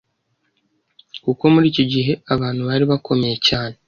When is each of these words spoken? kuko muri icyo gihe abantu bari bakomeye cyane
kuko 1.23 1.43
muri 1.53 1.65
icyo 1.71 1.83
gihe 1.93 2.13
abantu 2.33 2.61
bari 2.69 2.83
bakomeye 2.91 3.35
cyane 3.47 3.75